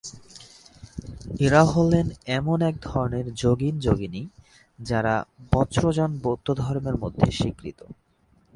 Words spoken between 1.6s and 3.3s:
হলেন এমন একধরনের